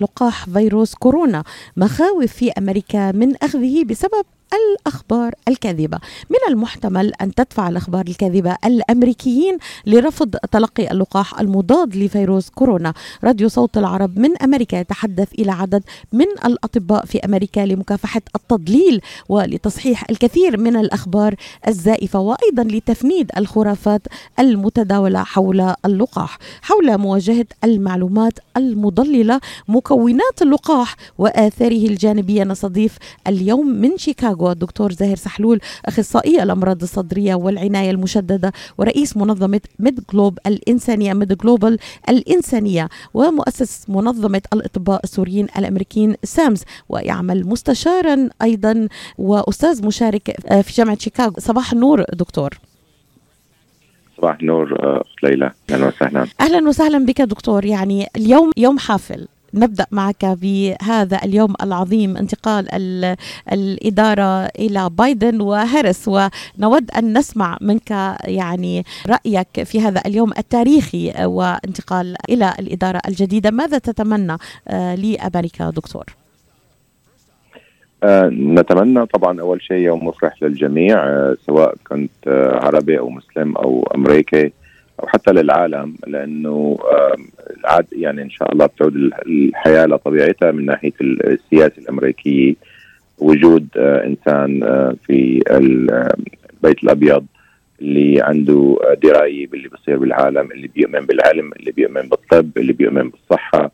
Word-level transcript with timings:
لقاح 0.00 0.44
فيروس 0.44 0.94
كورونا. 0.94 1.44
مخاوف 1.76 2.32
في 2.32 2.52
أمريكا 2.52 3.12
من 3.12 3.36
أخذه 3.36 3.84
بسبب 3.84 4.24
الأخبار 4.54 5.34
الكاذبة. 5.48 5.98
من 6.30 6.36
المحتمل 6.48 7.12
أن 7.20 7.34
تدفع 7.34 7.68
الأخبار 7.68 8.04
الكاذبة 8.08 8.56
الأمريكيين 8.64 9.58
لرفض 9.86 10.36
تلقي 10.36 10.90
اللقاح 10.90 11.40
المضاد 11.40 11.96
لفيروس 11.96 12.50
كورونا. 12.50 12.94
راديو 13.24 13.48
صوت 13.48 13.78
العرب 13.78 14.18
من 14.18 14.42
أمريكا 14.42 14.76
يتحدث 14.76 15.32
إلى 15.32 15.52
عدد 15.52 15.82
من 16.12 16.26
الأطباء 16.44 17.04
في 17.04 17.18
أمريكا 17.18 17.60
لمكافحة 17.60 18.22
التضليل 18.36 19.00
ولتصحيح 19.28 20.04
الكثير 20.10 20.56
من 20.56 20.76
الأخبار 20.76 21.34
الزائفة 21.68 22.18
وأيضا 22.18 22.62
لتفنيد 22.64 23.30
الخرافات 23.36 24.02
المتداولة 24.38 25.22
حول 25.22 25.74
اللقاح. 25.84 26.38
حول 26.62 26.98
مواجهة 26.98 27.46
المعلومات 27.64 28.38
المضللة 28.56 29.40
مكونات 29.68 30.42
اللقاح 30.42 30.96
وآثاره 31.18 31.86
الجانبية 31.86 32.44
نستضيف 32.44 32.98
اليوم 33.26 33.66
من 33.66 33.98
شيكاغو. 33.98 34.33
والدكتور 34.42 34.92
زاهر 34.92 35.16
سحلول 35.16 35.60
أخصائي 35.86 36.42
الأمراض 36.42 36.82
الصدرية 36.82 37.34
والعناية 37.34 37.90
المشددة 37.90 38.52
ورئيس 38.78 39.16
منظمة 39.16 39.60
MedGlobal 39.78 40.38
الإنسانية 40.46 41.12
MedGlobal 41.12 41.78
الإنسانية 42.08 42.88
ومؤسس 43.14 43.84
منظمة 43.88 44.42
الأطباء 44.52 45.00
السوريين 45.04 45.46
الأمريكيين 45.58 46.14
SAMS 46.24 46.62
ويعمل 46.88 47.48
مستشارا 47.48 48.28
أيضا 48.42 48.88
وأستاذ 49.18 49.86
مشارك 49.86 50.36
في 50.62 50.72
جامعة 50.72 50.98
شيكاغو. 50.98 51.34
صباح 51.38 51.72
النور 51.72 52.04
دكتور. 52.12 52.58
صباح 54.16 54.38
النور 54.40 54.76
اخت 55.00 55.22
ليلى. 55.22 55.50
أهلا 55.70 55.86
وسهلا. 55.86 56.26
أهلا 56.40 56.68
وسهلا 56.68 57.06
بك 57.06 57.20
دكتور. 57.22 57.64
يعني 57.64 58.06
اليوم 58.16 58.50
يوم 58.56 58.78
حافل. 58.78 59.28
نبدأ 59.54 59.86
معك 59.90 60.24
بهذا 60.24 61.24
اليوم 61.24 61.54
العظيم 61.62 62.16
انتقال 62.16 62.66
الإدارة 63.52 64.46
إلى 64.46 64.90
بايدن 64.90 65.40
وهارس 65.40 66.08
ونود 66.08 66.90
أن 66.90 67.18
نسمع 67.18 67.58
منك 67.60 67.90
يعني 68.24 68.84
رأيك 69.06 69.62
في 69.62 69.80
هذا 69.80 70.02
اليوم 70.06 70.32
التاريخي 70.38 71.12
وانتقال 71.24 72.16
إلى 72.30 72.54
الإدارة 72.58 73.00
الجديدة. 73.08 73.50
ماذا 73.50 73.78
تتمنى 73.78 74.36
لامريكا 74.70 75.70
دكتور؟ 75.70 76.04
آه 78.02 78.28
نتمنى 78.28 79.06
طبعا 79.06 79.40
أول 79.40 79.62
شيء 79.62 79.76
يوم 79.76 80.06
مفرح 80.06 80.42
للجميع 80.42 81.06
آه 81.06 81.36
سواء 81.46 81.74
كنت 81.88 82.10
آه 82.26 82.60
عربي 82.66 82.98
أو 82.98 83.10
مسلم 83.10 83.56
أو 83.56 83.88
أمريكي. 83.94 84.52
أو 85.00 85.06
حتى 85.06 85.32
للعالم 85.32 85.94
لأنه 86.06 86.78
العاد 87.60 87.86
يعني 87.92 88.22
إن 88.22 88.30
شاء 88.30 88.52
الله 88.52 88.66
بتعود 88.66 88.96
الحياة 89.26 89.86
لطبيعتها 89.86 90.50
من 90.52 90.64
ناحية 90.66 90.92
السياسة 91.00 91.72
الأمريكية. 91.78 92.54
وجود 93.18 93.66
إنسان 93.78 94.60
في 95.06 95.42
البيت 95.50 96.84
الأبيض 96.84 97.26
اللي 97.80 98.22
عنده 98.22 98.76
دراية 99.02 99.46
باللي 99.46 99.68
بصير 99.68 99.96
بالعالم 99.96 100.52
اللي 100.52 100.68
بيؤمن 100.68 101.00
بالعلم 101.06 101.52
اللي 101.52 101.72
بيؤمن 101.72 102.02
بالطب 102.08 102.50
اللي 102.56 102.72
بيؤمن 102.72 103.10
بالصحة 103.10 103.70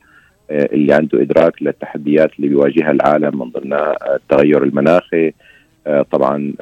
اللي 0.51 0.93
عنده 0.93 1.23
إدراك 1.23 1.63
للتحديات 1.63 2.31
اللي 2.37 2.49
بيواجهها 2.49 2.91
العالم 2.91 3.39
من 3.39 3.51
ضمنها 3.51 4.15
التغير 4.17 4.63
المناخي 4.63 5.33
طبعا 6.11 6.53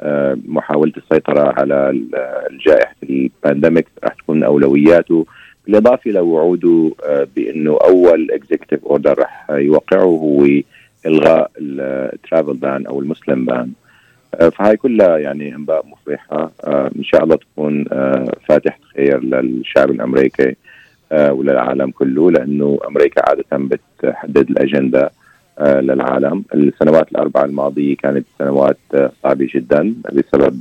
محاولة 0.47 0.93
السيطرة 0.97 1.53
على 1.59 1.89
الجائحة 2.51 2.95
ال 3.09 3.18
pandemic 3.18 3.87
راح 4.03 4.13
تكون 4.13 4.43
أولوياته 4.43 5.25
بالإضافة 5.67 6.11
لوعوده 6.11 6.91
بأنه 7.35 7.77
أول 7.83 8.31
executive 8.31 8.85
order 8.85 9.19
راح 9.19 9.47
يوقعه 9.49 10.03
هو 10.03 10.45
إلغاء 11.05 11.51
ال 11.59 11.72
travel 11.72 12.53
ban 12.53 12.85
أو 12.85 12.99
ال 12.99 13.06
Muslim 13.06 13.45
ban 13.45 13.71
فهاي 14.51 14.77
كلها 14.77 15.17
يعني 15.17 15.55
أنباء 15.55 15.85
مفرحة. 15.85 16.51
إن 16.67 17.03
شاء 17.03 17.23
الله 17.23 17.35
تكون 17.35 17.85
فاتحة 18.47 18.79
خير 18.95 19.23
للشعب 19.23 19.91
الأمريكي 19.91 20.55
وللعالم 21.11 21.91
كله 21.91 22.31
لأنه 22.31 22.79
أمريكا 22.87 23.29
عادة 23.29 23.45
بتحدد 23.53 24.49
الأجندة 24.49 25.11
للعالم. 25.61 26.43
السنوات 26.53 27.11
الأربعة 27.11 27.45
الماضية 27.45 27.95
كانت 27.95 28.25
سنوات 28.39 28.77
صعبة 29.23 29.47
جدا 29.55 29.95
بسبب 30.13 30.59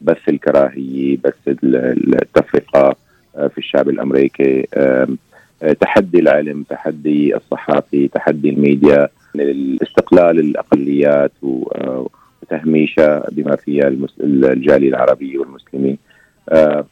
بث 0.00 0.28
الكراهية 0.28 1.16
بث 1.24 1.34
التفرقة 1.48 2.96
في 3.34 3.58
الشعب 3.58 3.88
الأمريكي. 3.88 4.66
تحدي 5.80 6.18
العلم 6.18 6.62
تحدي 6.62 7.36
الصحافي 7.36 8.08
تحدي 8.08 8.50
الميديا 8.50 9.08
استقلال 9.82 10.38
الأقليات 10.38 11.32
وتهميشها 11.42 13.26
بما 13.32 13.56
فيها 13.56 13.92
الجالية 14.20 14.88
العربية 14.88 15.38
والمسلمين. 15.38 15.92
آه 15.92 16.09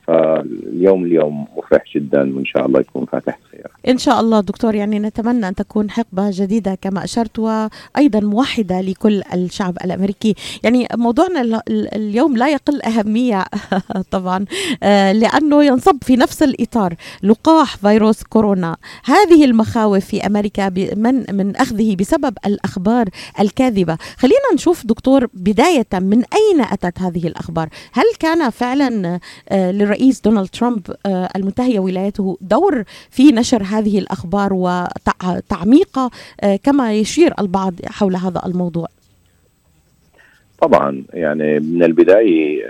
فاليوم 0.07 1.05
اليوم 1.05 1.47
مفرح 1.57 1.85
جدا 1.95 2.37
وإن 2.37 2.45
شاء 2.45 2.67
الله 2.67 2.81
يكون 2.81 3.07
فاتح 3.07 3.39
خير. 3.51 3.67
إن 3.89 3.99
شاء 3.99 4.21
الله 4.21 4.41
دكتور 4.41 4.75
يعني 4.75 4.99
نتمنى 4.99 5.49
أن 5.49 5.55
تكون 5.55 5.91
حقبة 5.91 6.31
جديدة 6.31 6.75
كما 6.75 7.05
أشرت 7.05 7.39
وأيضا 7.39 8.21
موحدة 8.21 8.81
لكل 8.81 9.23
الشعب 9.35 9.77
الأمريكي، 9.85 10.35
يعني 10.63 10.89
موضوعنا 10.97 11.63
اليوم 11.69 12.37
لا 12.37 12.49
يقل 12.49 12.83
أهمية 12.83 13.45
طبعا 14.11 14.45
آه 14.83 15.13
لأنه 15.13 15.65
ينصب 15.65 15.99
في 16.03 16.17
نفس 16.17 16.43
الإطار 16.43 16.95
لقاح 17.23 17.77
فيروس 17.77 18.23
كورونا، 18.23 18.77
هذه 19.05 19.45
المخاوف 19.45 20.05
في 20.05 20.27
أمريكا 20.27 20.69
من 20.97 21.25
من 21.33 21.57
أخذه 21.57 21.97
بسبب 21.97 22.35
الأخبار 22.47 23.09
الكاذبة، 23.41 23.97
خلينا 24.17 24.55
نشوف 24.55 24.87
دكتور 24.87 25.27
بداية 25.35 25.87
من 25.93 26.23
أين 26.35 26.61
أتت 26.61 27.01
هذه 27.01 27.27
الأخبار؟ 27.27 27.69
هل 27.93 28.05
كان 28.19 28.51
فعلا 28.51 29.21
للرئيس 29.53 30.21
دونالد 30.21 30.49
ترامب 30.49 30.81
المنتهية 31.07 31.79
ولايته. 31.81 32.39
دور 32.41 32.85
في 33.11 33.33
نشر 33.33 33.63
هذه 33.63 33.99
الأخبار 33.99 34.53
وتعميقها 34.53 36.11
كما 36.63 36.95
يشير 36.95 37.33
البعض 37.39 37.75
حول 37.87 38.17
هذا 38.17 38.43
الموضوع. 38.47 38.87
طبعا 40.61 41.05
يعني 41.13 41.61
من 41.61 41.83
البداية 41.83 42.67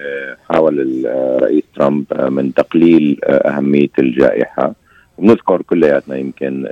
حاول 0.49 1.06
الرئيس 1.06 1.65
ترامب 1.77 2.05
من 2.21 2.55
تقليل 2.55 3.21
أهمية 3.25 3.91
الجائحة. 3.99 4.75
ونذكر 5.19 5.62
كلياتنا 5.62 6.17
يمكن 6.17 6.67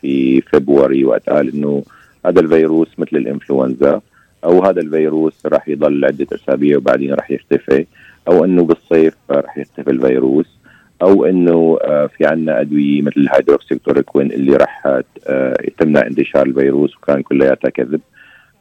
في 0.00 0.40
فبراير 0.40 1.06
وقت 1.06 1.30
قال 1.30 1.54
انه 1.54 1.82
هذا 2.26 2.40
الفيروس 2.40 2.88
مثل 2.98 3.16
الإنفلونزا 3.16 4.00
أو 4.44 4.64
هذا 4.64 4.80
الفيروس 4.80 5.46
راح 5.46 5.68
يضل 5.68 6.04
عده 6.04 6.26
أسابيع 6.32 6.76
وبعدين 6.76 7.14
راح 7.14 7.30
يختفي 7.30 7.86
أو 8.28 8.44
إنه 8.44 8.64
بالصيف 8.64 9.14
راح 9.30 9.58
يختفي 9.58 9.90
الفيروس 9.90 10.58
أو 11.02 11.24
إنه 11.24 11.78
في 12.16 12.26
عندنا 12.26 12.60
أدوية 12.60 13.02
مثل 13.02 13.20
الهيدروكسيكلوروكوين 13.20 14.32
اللي 14.32 14.56
راح 14.56 15.00
تمنع 15.78 16.06
انتشار 16.06 16.46
الفيروس 16.46 16.96
وكان 16.96 17.22
كلياتها 17.22 17.70
كذب 17.70 18.00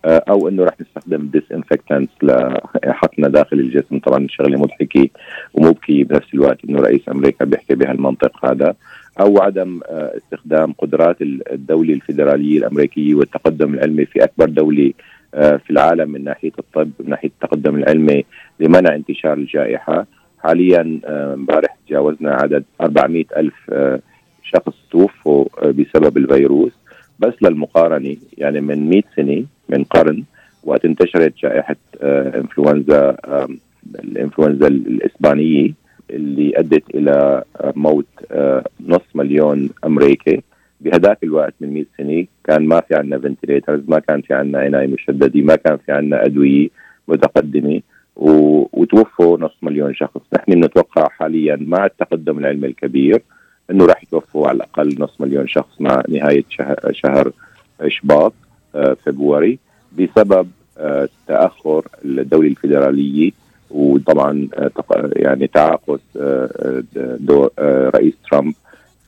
أو 0.05 0.47
إنه 0.47 0.63
راح 0.63 0.73
نستخدم 0.81 1.27
disinfectants 1.27 2.11
لحقنها 2.23 3.27
داخل 3.27 3.59
الجسم. 3.59 3.99
طبعا 3.99 4.27
شغلة 4.29 4.59
مضحكة 4.59 5.07
ومبكية 5.53 6.03
بنفس 6.03 6.33
الوقت 6.33 6.57
إنه 6.69 6.81
رئيس 6.81 7.01
أمريكا 7.09 7.45
بيحكي 7.45 7.75
بهالمنطق 7.75 8.45
هذا 8.45 8.75
أو 9.19 9.41
عدم 9.41 9.79
استخدام 9.89 10.73
قدرات 10.73 11.21
الدولة 11.21 11.93
الفيدرالية 11.93 12.57
الأمريكية 12.57 13.15
والتقدم 13.15 13.73
العلمي 13.73 14.05
في 14.05 14.23
أكبر 14.23 14.45
دولة 14.45 14.93
في 15.31 15.69
العالم 15.69 16.11
من 16.11 16.23
ناحية 16.23 16.51
الطب 16.59 16.91
من 16.99 17.09
ناحية 17.09 17.27
التقدم 17.27 17.75
العلمي 17.75 18.25
لمنع 18.59 18.95
انتشار 18.95 19.33
الجائحة. 19.33 20.05
حاليا 20.39 20.99
امبارح 21.07 21.77
تجاوزنا 21.87 22.31
عدد 22.33 22.63
400 22.81 23.25
ألف 23.37 23.71
شخص 24.43 24.73
توفوا 24.91 25.45
بسبب 25.71 26.17
الفيروس. 26.17 26.71
بس 27.19 27.33
للمقارنة 27.41 28.15
يعني 28.37 28.61
من 28.61 28.89
100 28.89 29.01
سنة 29.15 29.45
من 29.69 29.83
قرن 29.83 30.23
وقت 30.63 30.85
انتشرت 30.85 31.33
جائحة 31.37 31.75
إنفلونزا 32.03 33.17
الإنفلونزا 33.95 34.67
الإسبانية 34.67 35.73
اللي 36.09 36.53
أدت 36.55 36.95
إلى 36.95 37.43
موت 37.75 38.07
نص 38.87 39.01
مليون 39.15 39.69
أمريكي. 39.85 40.41
بهداك 40.81 41.23
الوقت 41.23 41.53
من 41.61 41.73
100 41.73 41.85
سنة 41.97 42.25
كان 42.43 42.65
ما 42.67 42.81
في 42.81 42.95
عندنا 42.95 43.19
فنتليترز 43.19 43.81
ما 43.87 43.99
كان 43.99 44.21
في 44.21 44.33
عندنا 44.33 44.59
عناية 44.59 44.87
مشددة 44.87 45.41
ما 45.41 45.55
كان 45.55 45.77
في 45.77 45.91
عندنا 45.91 46.25
أدوية 46.25 46.69
متقدمة 47.07 47.81
و... 48.15 48.31
وتوفوا 48.73 49.37
نص 49.37 49.57
مليون 49.61 49.93
شخص. 49.95 50.21
نحن 50.33 50.63
نتوقع 50.63 51.07
حاليا 51.09 51.57
مع 51.61 51.85
التقدم 51.85 52.37
العلمي 52.37 52.67
الكبير 52.67 53.21
إنه 53.71 53.85
راح 53.85 54.03
يتوفوا 54.03 54.47
على 54.47 54.55
الأقل 54.55 54.95
نص 54.99 55.21
مليون 55.21 55.47
شخص 55.47 55.81
مع 55.81 56.03
نهاية 56.09 56.43
شهر, 56.49 56.75
شهر 56.91 57.31
شباط 57.87 58.33
فبراير 59.05 59.57
بسبب 59.99 60.47
تأخر 61.27 61.85
الدولة 62.05 62.47
الفيدرالية 62.47 63.31
وطبعا 63.71 64.47
يعني 65.15 65.47
تعاقد 65.47 65.99
رئيس 67.95 68.13
ترامب 68.31 68.53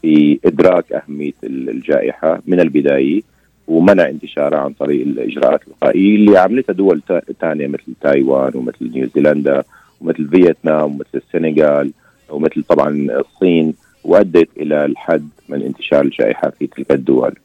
في 0.04 0.40
إدراك 0.46 0.92
أهمية 0.94 1.34
الجائحة 1.44 2.42
من 2.48 2.60
البداية 2.60 3.22
ومنع 3.68 4.10
انتشارها 4.10 4.58
عن 4.60 4.74
طريق 4.74 5.02
الإجراءات 5.02 5.62
الوقائية 5.68 6.16
اللي 6.16 6.40
عملتها 6.40 6.74
دول 6.74 7.02
ثانية 7.42 7.68
مثل 7.68 7.94
تايوان 8.02 8.52
ومثل 8.56 8.92
نيوزيلندا 8.94 9.64
ومثل 10.02 10.28
فيتنام 10.30 10.84
ومثل 10.92 11.08
السنغال 11.28 11.92
ومثل 12.30 12.64
طبعا 12.64 13.08
الصين 13.20 13.74
وأدت 14.04 14.50
إلى 14.58 14.86
الحد 14.86 15.30
من 15.50 15.62
انتشار 15.62 16.02
الجائحة 16.02 16.50
في 16.50 16.68
تلك 16.68 16.92
الدول. 16.92 17.36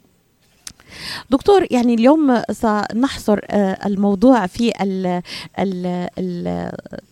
دكتور 1.31 1.67
يعني 1.71 1.95
اليوم 1.95 2.43
سنحصر 2.53 3.39
آه، 3.51 3.79
الموضوع 3.87 4.47
في 4.47 4.73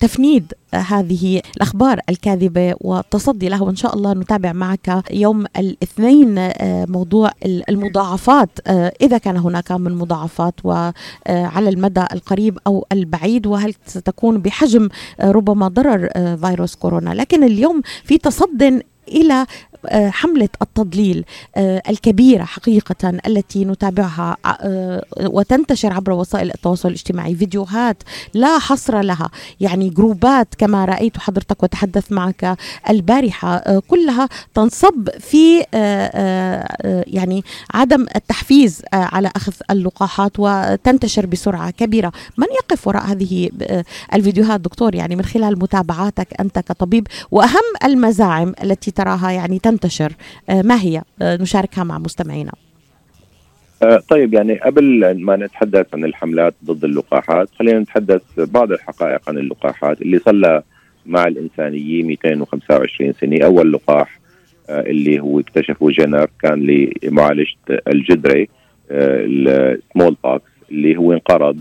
تفنيد 0.00 0.52
هذه 0.74 1.40
الأخبار 1.56 2.00
الكاذبة 2.08 2.74
والتصدي 2.80 3.48
لها 3.48 3.62
وإن 3.62 3.76
شاء 3.76 3.94
الله 3.94 4.12
نتابع 4.12 4.52
معك 4.52 5.04
يوم 5.10 5.44
الاثنين 5.58 6.38
آه، 6.38 6.86
موضوع 6.88 7.30
المضاعفات 7.44 8.50
آه، 8.66 8.92
إذا 9.02 9.18
كان 9.18 9.36
هناك 9.36 9.72
من 9.72 9.94
مضاعفات 9.94 10.54
وعلى 10.64 11.68
المدى 11.68 12.04
القريب 12.12 12.58
أو 12.66 12.86
البعيد 12.92 13.46
وهل 13.46 13.74
ستكون 13.86 14.38
بحجم 14.38 14.88
ربما 15.20 15.68
ضرر 15.68 16.08
فيروس 16.36 16.74
كورونا. 16.74 17.10
لكن 17.10 17.44
اليوم 17.44 17.82
في 18.04 18.18
تصد 18.18 18.82
إلى 19.08 19.46
آه، 19.88 20.10
حملة 20.10 20.48
التضليل 20.62 21.24
آه، 21.56 21.82
الكبيرة 21.88 22.44
حقيقة 22.44 23.20
التي 23.26 23.64
نتابعها 23.64 24.36
آه، 24.46 25.02
وتنتشر 25.20 25.92
عبر 25.92 26.12
وسائل 26.12 26.50
التواصل 26.50 26.88
الاجتماعي. 26.88 27.34
فيديوهات 27.34 28.02
لا 28.34 28.58
حصر 28.58 29.00
لها 29.00 29.30
يعني 29.60 29.90
جروبات 29.90 30.54
كما 30.58 30.84
رأيت 30.84 31.18
حضرتك 31.18 31.62
وتحدث 31.62 32.12
معك 32.12 32.56
البارحة 32.90 33.80
كلها 33.80 34.28
تنصب 34.54 35.08
في 35.20 35.64
يعني 37.06 37.44
عدم 37.74 38.06
التحفيز 38.16 38.82
على 38.92 39.30
أخذ 39.36 39.52
اللقاحات 39.70 40.32
وتنتشر 40.38 41.26
بسرعة 41.26 41.70
كبيرة. 41.70 42.12
من 42.36 42.46
يقف 42.62 42.86
وراء 42.86 43.06
هذه 43.06 43.50
الفيديوهات 44.14 44.60
دكتور؟ 44.60 44.94
يعني 44.94 45.16
من 45.16 45.24
خلال 45.24 45.58
متابعاتك 45.58 46.40
أنت 46.40 46.58
كطبيب 46.58 47.06
وأهم 47.30 47.66
المزاعم 47.84 48.54
التي 48.62 48.90
تراها 48.96 49.30
يعني 49.30 49.58
تنتشر. 49.58 50.12
آه، 50.50 50.62
ما 50.62 50.80
هي؟ 50.80 51.02
آه، 51.22 51.36
نشاركها 51.36 51.84
مع 51.84 51.98
مستمعينا. 51.98 52.52
آه، 53.82 54.02
طيب 54.08 54.34
يعني 54.34 54.54
قبل 54.54 55.14
ما 55.24 55.36
نتحدث 55.36 55.86
عن 55.94 56.04
الحملات 56.04 56.54
ضد 56.64 56.84
اللقاحات 56.84 57.48
خلينا 57.58 57.78
نتحدث 57.78 58.22
بعض 58.36 58.72
الحقائق 58.72 59.20
عن 59.28 59.38
اللقاحات 59.38 60.02
اللي 60.02 60.20
لها 60.26 60.62
مع 61.06 61.26
الإنسانية 61.26 62.02
225 62.02 63.12
سنة. 63.20 63.44
أول 63.44 63.72
لقاح 63.72 64.20
اللي 64.70 65.20
هو 65.20 65.40
اكتشفه 65.40 65.90
جينر 65.90 66.30
كان 66.42 66.66
لمعالجة 67.02 67.56
الجدري 67.88 68.48
ال 68.90 70.16
smallpox 70.24 70.50
اللي 70.70 70.96
هو 70.96 71.12
انقرض 71.12 71.58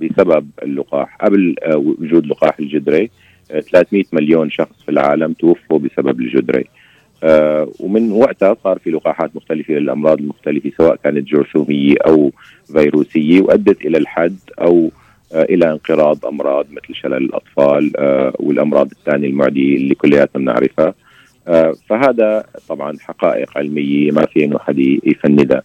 بسبب 0.00 0.50
اللقاح. 0.62 1.16
قبل 1.20 1.54
وجود 1.74 2.26
لقاح 2.26 2.58
الجدري 2.58 3.10
300 3.48 4.04
مليون 4.12 4.50
شخص 4.50 4.82
في 4.84 4.90
العالم 4.90 5.32
توفوا 5.32 5.78
بسبب 5.78 6.20
الجدري. 6.20 6.64
آه 7.22 7.68
ومن 7.80 8.12
وقتها 8.12 8.56
صار 8.64 8.78
في 8.78 8.90
لقاحات 8.90 9.36
مختلفة 9.36 9.74
للأمراض 9.74 10.18
المختلفة 10.20 10.72
سواء 10.78 10.96
كانت 10.96 11.28
جرثومية 11.28 11.94
أو 12.06 12.32
فيروسية 12.72 13.40
وأدت 13.40 13.80
إلى 13.86 13.98
الحد 13.98 14.36
أو 14.60 14.90
آه 15.32 15.42
إلى 15.42 15.70
انقراض 15.72 16.26
أمراض 16.26 16.66
مثل 16.70 16.94
شلل 16.94 17.14
الأطفال 17.14 17.92
آه 17.96 18.32
والأمراض 18.40 18.90
الثانية 18.90 19.28
المعدية 19.28 19.76
اللي 19.76 19.94
كلياتنا 19.94 20.42
بنعرفها. 20.42 20.94
فهذا 21.88 22.44
طبعا 22.68 22.96
حقائق 23.00 23.58
علمية 23.58 24.10
ما 24.12 24.26
في 24.26 24.44
إنه 24.44 24.58
حد 24.58 24.78
يفندها. 25.04 25.62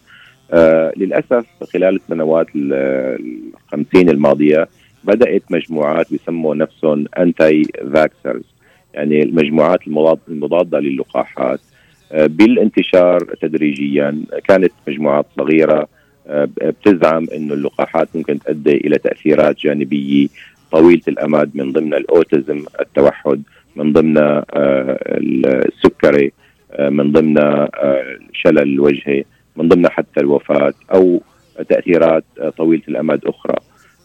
للأسف 0.96 1.46
خلال 1.72 1.96
السنوات 1.96 2.46
الخمسين 2.54 4.08
الماضية 4.10 4.68
بدأت 5.04 5.42
مجموعات 5.50 6.10
بيسموا 6.10 6.54
نفسهم 6.54 7.04
أنتي 7.18 7.62
vaxxers 7.92 8.44
يعني 8.94 9.22
المجموعات 9.22 9.80
المضادة 10.28 10.78
للقاحات. 10.80 11.60
آه، 12.12 12.26
بالانتشار 12.26 13.20
تدريجيا 13.42 14.22
كانت 14.48 14.72
مجموعات 14.88 15.26
صغيرة 15.36 15.88
آه، 16.26 16.48
بتزعم 16.62 17.26
أن 17.36 17.52
اللقاحات 17.52 18.08
ممكن 18.14 18.38
تؤدي 18.38 18.76
إلى 18.76 18.98
تأثيرات 18.98 19.58
جانبية 19.58 20.28
طويلة 20.70 21.02
الأمد 21.08 21.50
من 21.54 21.72
ضمن 21.72 21.94
ال 21.94 22.04
autism 22.04 22.64
التوحد 22.80 23.42
من 23.76 23.92
ضمن 23.92 24.18
آه، 24.18 24.44
السكري 25.18 26.32
من 26.80 27.12
ضمن 27.12 27.66
شلل 28.32 28.58
الوجه 28.58 29.24
من 29.56 29.68
ضمن 29.68 29.88
حتى 29.88 30.20
الوفاة 30.20 30.74
أو 30.94 31.22
تأثيرات 31.68 32.24
طويلة 32.56 32.82
الأمد 32.88 33.24
أخرى. 33.24 33.56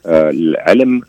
العلم 0.10 1.02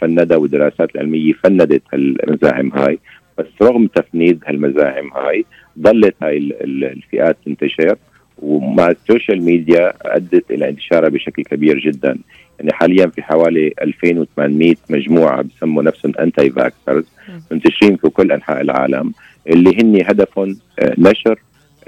فندها 0.00 0.36
والدراسات 0.36 0.94
العلمية 0.94 1.32
فندت 1.32 1.82
المزاعم 1.94 2.72
هاي. 2.72 2.98
بس 3.38 3.46
رغم 3.62 3.86
تفنيد 3.86 4.42
هالمزاعم 4.46 5.10
هاي 5.12 5.44
ظلت 5.80 6.14
هاي 6.22 6.36
الفئات 6.64 7.36
تنتشر. 7.46 7.96
ومع 8.38 8.90
ال 8.90 8.97
social 8.97 9.42
media 9.42 9.92
أدت 10.02 10.50
إلى 10.50 10.68
انتشارها 10.68 11.08
بشكل 11.08 11.42
كبير 11.42 11.78
جدا. 11.78 12.18
يعني 12.58 12.72
حاليا 12.72 13.06
في 13.06 13.22
حوالي 13.22 13.72
2800 13.82 14.74
مجموعة 14.90 15.42
بسموا 15.42 15.82
نفسهم 15.82 16.12
anti-vaxxers 16.20 17.04
منتشرين 17.50 17.96
في 17.96 18.08
كل 18.08 18.32
أنحاء 18.32 18.60
العالم. 18.60 19.12
اللي 19.48 19.82
هن 19.82 20.02
هدفهم 20.06 20.56
آه، 20.78 20.94
نشر 20.98 21.38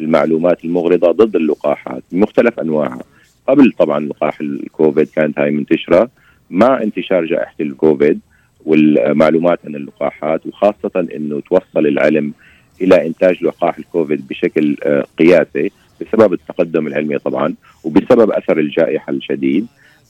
المعلومات 0.01 0.65
المغرضة 0.65 1.11
ضد 1.13 1.37
اللقاحات 1.37 2.03
بمختلف 2.13 2.61
أنواعها. 2.61 3.03
قبل 3.49 3.73
طبعا 3.79 4.01
لقاح 4.01 4.41
الكوفيد 4.41 5.09
كانت 5.09 5.39
هاي 5.39 5.51
منتشرة. 5.51 6.11
مع 6.51 6.83
انتشار 6.83 7.25
جائحة 7.25 7.55
الكوفيد 7.61 8.21
والمعلومات 8.67 9.59
عن 9.65 9.75
اللقاحات 9.75 10.47
وخاصة 10.47 11.07
أنه 11.17 11.41
توصل 11.41 11.87
العلم 11.87 12.33
إلى 12.81 13.07
إنتاج 13.07 13.45
لقاح 13.45 13.79
الكوفيد 13.79 14.29
بشكل 14.29 14.77
آه، 14.83 15.07
قياسي 15.19 15.71
بسبب 16.01 16.33
التقدم 16.33 16.87
العلمي 16.87 17.19
طبعا 17.19 17.55
وبسبب 17.85 18.31
أثر 18.31 18.59
الجائحة 18.59 19.13
الشديد. 19.13 19.67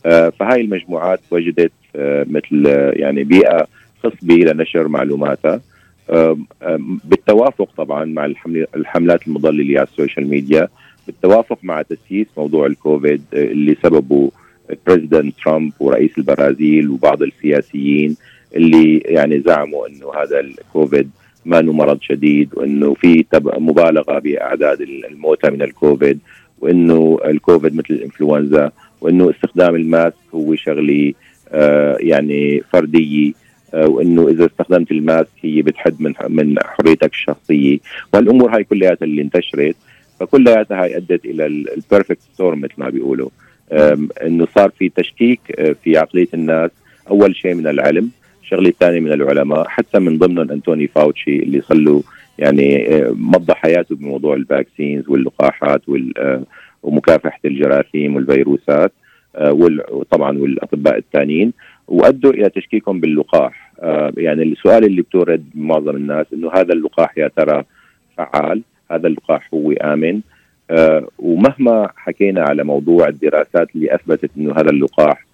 آه، 0.07 0.29
فهاي 0.29 0.61
المجموعات 0.61 1.21
وجدت 1.31 1.73
آه، 1.97 2.27
مثل 2.31 2.67
يعني 2.93 3.25
بيئة 3.25 3.67
خصبة 4.03 4.35
لنشر 4.35 4.89
معلوماتها. 4.89 5.61
بالتوافق 7.05 7.69
طبعا 7.77 8.05
مع 8.05 8.33
الحملات 8.77 9.27
المضللة 9.29 9.79
على 9.79 9.89
ال 9.89 9.94
social 9.94 10.29
media 10.29 10.69
بالتوافق 11.07 11.59
مع 11.63 11.83
تسييس 11.83 12.27
موضوع 12.37 12.67
الكوفيد 12.67 13.23
اللي 13.33 13.77
سببه 13.83 14.31
ال 14.71 14.77
president 14.77 15.35
ترامب 15.45 15.73
ورئيس 15.81 16.11
البرازيل 16.19 16.89
وبعض 16.91 17.23
السياسيين 17.23 18.17
اللي 18.57 18.99
يعني 18.99 19.41
زعموا 19.41 19.89
إنه 19.89 20.13
هذا 20.15 20.41
الكوفيد 20.41 21.11
ما 21.45 21.59
إنه 21.59 21.73
مرض 21.73 21.99
شديد 22.03 22.49
وإنه 22.55 22.95
في 22.95 23.25
مبالغة 23.45 24.19
بأعداد 24.19 24.81
الموتى 24.81 25.51
من 25.51 25.63
الكوفيد 25.63 26.19
وإنه 26.61 27.19
الكوفيد 27.25 27.75
مثل 27.75 27.87
الإنفلونزا 27.91 28.73
وإنه 29.01 29.31
استخدام 29.31 29.75
ال 29.75 29.83
mask 29.83 30.17
هو 30.35 30.55
شغلة 30.55 31.13
آه 31.53 31.97
يعني 32.01 32.63
فردية 32.73 33.33
آه 33.75 33.89
وإنه 33.89 34.29
إذا 34.29 34.47
استخدمت 34.47 34.91
ال 34.91 34.98
mask 34.98 35.29
هي 35.43 35.63
بتحد 35.63 35.95
من 36.01 36.15
من 36.29 36.57
حريتك 36.65 37.13
الشخصية. 37.13 37.79
والامور 38.15 38.57
هاي 38.57 38.65
كلياتها 38.65 39.05
اللي 39.05 39.23
انتشرت 39.23 39.77
فكلياتها 40.21 40.83
هاي 40.83 40.97
أدت 40.97 41.25
إلى 41.25 41.47
ال 41.47 41.56
perfect 41.56 42.21
storm 42.35 42.61
مثل 42.61 42.75
ما 42.79 42.91
بيقولوا. 42.91 43.31
إنه 43.73 44.47
صار 44.55 44.71
في 44.71 44.89
تشكيك 44.89 45.41
آه، 45.59 45.77
في 45.85 45.99
عقلية 45.99 46.29
الناس. 46.35 46.71
أول 47.11 47.37
شيء 47.37 47.55
من 47.55 47.67
العلم 47.67 48.11
الشغلة 48.43 48.69
الثانية 48.69 49.01
من 49.01 49.13
العلماء 49.13 49.69
حتى 49.69 49.99
من 49.99 50.19
ضمنهم 50.19 50.51
أنتوني 50.51 50.87
فاوتشي 50.87 51.37
اللي 51.37 51.61
صار 51.61 51.82
له 51.82 52.03
يعني 52.39 52.95
آه، 52.95 53.11
مضى 53.17 53.55
حياته 53.55 53.97
بموضوع 53.97 54.35
ال 54.35 54.43
vaccines 54.43 55.09
واللقاحات 55.09 55.83
آه، 56.19 56.43
ومكافحة 56.83 57.41
الجراثيم 57.45 58.17
والفيروسات 58.17 58.93
وطبعا 59.91 60.39
والأطباء 60.39 60.99
الثانيين 60.99 61.53
وأدوا 61.89 62.33
إلى 62.33 62.51
تشكيكهم 62.51 63.01
باللقاح. 63.01 63.73
يعني 64.17 64.43
السؤال 64.43 64.85
اللي 64.85 65.03
بتورد 65.03 65.45
معظم 65.55 65.97
الناس 65.97 66.27
إنه 66.33 66.51
هذا 66.55 66.73
اللقاح 66.73 67.19
يا 67.19 67.31
ترى 67.37 67.65
فعال؟ 68.17 68.63
هذا 68.91 69.07
اللقاح 69.09 69.49
هو 69.55 69.73
آمن؟ 69.73 70.21
ومهما 71.19 71.89
حكينا 71.97 72.43
على 72.43 72.65
موضوع 72.65 73.09
الدراسات 73.09 73.69
اللي 73.75 73.95
أثبتت 73.95 74.31
إنه 74.37 74.53
هذا 74.53 74.71
اللقاح 74.71 75.27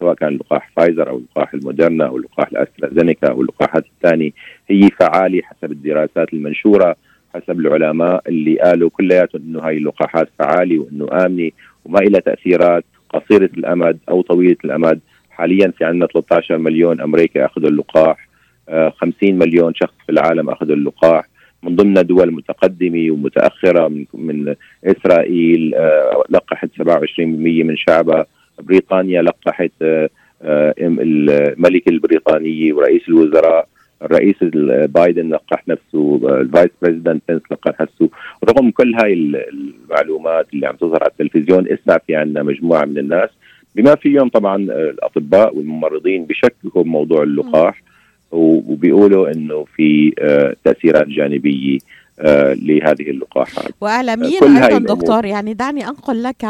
سواء 0.00 0.14
كان 0.14 0.36
لقاح 0.36 0.70
فايزر 0.76 1.10
أو 1.10 1.18
لقاح 1.18 1.54
الموديرنا 1.54 2.06
أو 2.06 2.18
لقاح 2.18 2.48
الأسترازينيكا 2.48 3.28
أو 3.28 3.40
اللقاحات 3.40 3.84
الثانية 3.86 4.30
هي 4.68 4.88
فعاله 5.00 5.42
حسب 5.42 5.72
الدراسات 5.72 6.32
المنشورة 6.32 6.96
حسب 7.34 7.60
العلماء 7.60 8.22
اللي 8.28 8.58
قالوا 8.58 8.90
كلياتهم 8.90 9.42
إنه 9.42 9.60
هاي 9.60 9.76
اللقاحات 9.76 10.28
فعاله 10.38 10.78
وإنه 10.78 11.26
آمنة 11.26 11.50
وما 11.84 11.98
لها 11.98 12.20
تأثيرات 12.20 12.84
قصيرة 13.08 13.50
الأمد 13.58 13.98
أو 14.08 14.22
طويلة 14.22 14.56
الأمد. 14.64 15.00
حاليا 15.30 15.72
في 15.78 15.84
عندنا 15.84 16.06
13 16.06 16.58
مليون 16.58 17.00
أمريكي 17.00 17.44
أخذوا 17.44 17.68
اللقاح 17.68 18.28
50 18.68 19.12
آه، 19.22 19.32
مليون 19.32 19.74
شخص 19.74 19.94
في 20.06 20.12
العالم 20.12 20.50
أخذوا 20.50 20.76
اللقاح. 20.76 21.28
من 21.62 21.76
ضمنها 21.76 22.02
دول 22.02 22.32
متقدمة 22.32 23.10
ومتأخرة 23.10 23.88
من, 23.88 24.04
من 24.14 24.54
إسرائيل 24.84 25.74
لقحت 26.30 26.68
27% 26.82 27.18
من 27.18 27.76
شعبها. 27.76 28.26
بريطانيا 28.62 29.22
لقحت 29.22 29.72
الملكه 30.42 31.88
البريطانيه 31.90 32.72
ورئيس 32.72 33.08
الوزراء. 33.08 33.68
الرئيس 34.02 34.36
بايدن 34.88 35.28
لقح 35.28 35.68
نفسه 35.68 36.20
ال 36.40 36.46
vice 36.46 36.70
president 36.82 37.22
بنس 37.28 37.42
لقح 37.50 37.80
نفسه. 37.80 38.08
رغم 38.44 38.70
كل 38.70 38.94
هاي 38.94 39.12
المعلومات 39.12 40.46
اللي 40.54 40.66
عم 40.66 40.76
تظهر 40.76 41.02
على 41.02 41.10
التلفزيون 41.10 41.68
اسا 41.68 41.98
في 42.06 42.16
عندنا 42.16 42.42
مجموعة 42.42 42.84
من 42.84 42.98
الناس. 42.98 43.30
بما 43.74 43.94
فيهم 43.94 44.28
طبعا 44.28 44.56
الأطباء 44.62 45.56
والممرضين 45.56 46.24
بشككوا 46.24 46.82
بموضوع 46.82 47.22
اللقاح. 47.22 47.82
وبيقولوا 48.36 49.32
إنه 49.32 49.64
في 49.76 50.14
آه، 50.18 50.56
تأثيرات 50.64 51.08
جانبية 51.08 51.78
لهذه 52.18 53.10
اللقاحات. 53.10 53.70
وأعلاميين 53.80 54.56
أيضا 54.56 54.94
دكتور 54.94 55.24
يعني 55.24 55.54
دعني 55.54 55.88
أنقل 55.88 56.22
لك 56.22 56.46